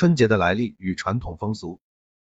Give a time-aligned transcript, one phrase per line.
[0.00, 1.78] 春节的来历与传统风俗。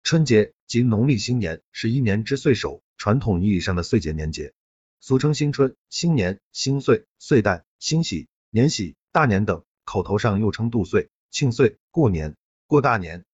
[0.03, 4.53] 春节即农历新年，是一年之岁首，传统意义上的岁节年节，
[4.99, 12.35] 俗称新春、新年、新岁、岁旦、新喜、年喜、大年等，口头上又称度岁、庆岁、过年、
[12.67, 13.25] 过大年。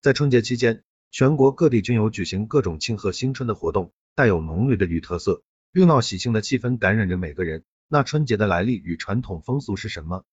[0.00, 5.42] 在春节期间，全国各地均有举行各种庆贺新春的活动，带有浓郁的绿特色，
[5.72, 7.64] 热闹喜庆的气氛感染着每个人。
[7.88, 10.24] 那春节的来历与传统风俗是什么？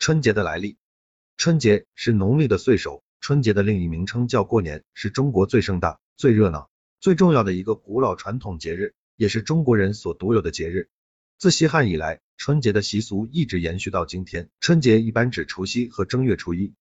[0.00, 0.78] 春节的来历，
[1.36, 3.02] 春节是农历的岁首。
[3.20, 10.88] 春节的另一名称叫过年，是中国最盛大、最热闹、最重要的一个古老传统节日，也是中国人所独有的节日。
[11.38, 14.50] 自西汉以来，春节的习俗一直延续到今天。
[14.60, 16.74] 春节一般指除夕和正月初一，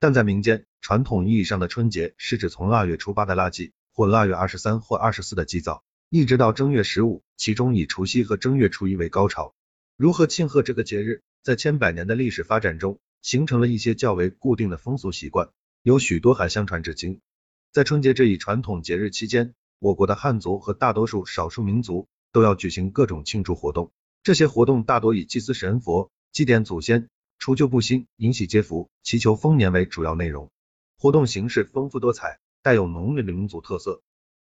[0.00, 9.54] 但在民间，传统意义上的春节是指从腊月初八的腊祭，或腊月二十三或二十四的祭灶，一直到正月十五，其中以除夕和正月初一为高潮。
[9.96, 15.50] 如何庆贺这个节日，在千百年的历史发展中，形成了一些较为固定的风俗习惯。
[15.82, 17.20] 有许多还相传至今。
[17.72, 23.90] 在春节这一传统节日期间，我国的汉族和大多数少数民族都要举行各种庆祝活动。
[24.22, 27.08] 这些活动大多以祭祀神佛、祭奠祖先、
[27.40, 30.52] 除旧布新、迎喜接福、祈求丰年为主要内容。
[30.96, 34.02] 活动形式丰富多彩，带有浓郁的民族特色。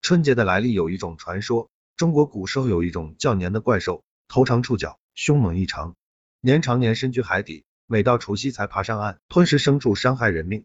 [0.03, 5.95] 春节的来历有一种传说：中国古时候有一种叫年的怪兽，头长触角，凶猛异常。
[6.41, 10.65] 年常年深居海底，每到除夕才爬上岸，吞食牲畜，伤害人命。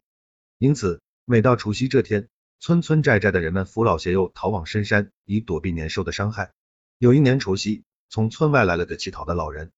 [0.57, 2.27] 因此，每到除夕这天，
[2.59, 6.51] 村村寨寨的人们扶老携幼逃往深山，以躲避年兽的伤害。
[6.97, 9.71] 有一年除夕，从村外来了个乞讨的老人，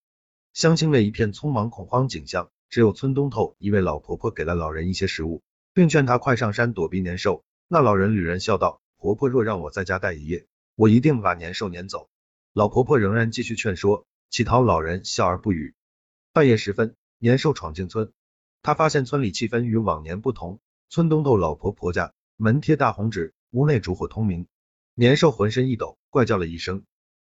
[0.54, 5.42] 乡亲们一片匆忙恐慌景象，只有村东头一位老婆婆给了老人一些食物，
[5.74, 7.44] 并劝他快上山躲避年兽。
[7.68, 12.10] 那老人旅人笑道：“婆婆若让我在家待一夜，我一定把年兽撵走。”
[12.54, 15.76] 老婆婆仍然继续劝说，乞讨老人笑而不语。
[16.34, 18.12] 半夜时分，年兽闯进村，
[18.62, 20.60] 他发现村里气氛与往年不同。
[20.90, 24.46] 村东头老婆婆家门贴大红纸，屋内烛火通明。
[24.94, 26.84] 年兽浑身一抖，怪叫了一声。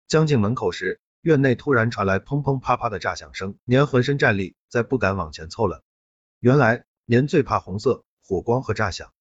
[0.09, 5.85] 将近门口时，院内突然传来砰砰啪啪的炸响声，年浑身战栗，再不敢往前凑了。
[6.41, 9.13] 原来年最怕红色、火光和炸响。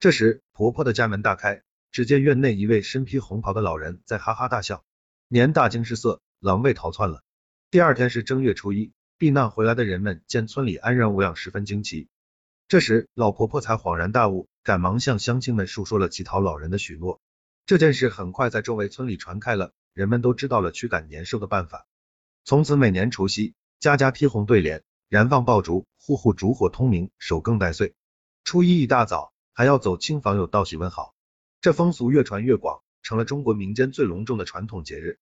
[0.00, 4.82] 这时婆婆的家门大开，只见院内一位身披红袍的老人在哈哈大笑。
[5.28, 7.22] 年大惊失色，狼狈逃窜了。
[7.70, 12.08] 第二天是正月初一，避难回来的人们见村里安然无恙，十分惊奇。
[12.66, 17.20] 这时，老婆婆才恍然大悟，赶忙向乡亲们述说了乞讨老人的许诺。
[17.64, 21.86] 这件事很快在周围村里传开了，人们都知道了驱赶年兽的办法。
[22.44, 27.94] 从此，每年除夕，家家贴红对联，燃放爆竹，户户烛火通明，守更待岁。
[28.42, 31.14] 初一一大早，还要走亲访友道喜问好。
[31.60, 35.20] 这风俗越传越广，成了中国民间最隆重的传统节日。